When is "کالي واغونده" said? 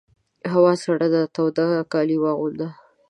1.93-2.67